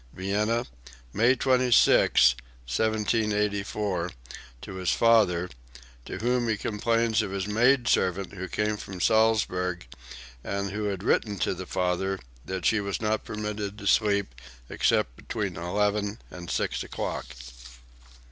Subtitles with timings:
[0.13, 0.65] (Vienna,
[1.13, 2.33] May 26,
[2.65, 4.11] 1784,
[4.63, 5.47] to his father,
[6.05, 9.85] to whom he complains of his maid servant who came from Salzburg
[10.43, 14.33] and who had written to the father that she was not permitted to sleep
[14.71, 17.27] except between 11 and 6 o'clock.)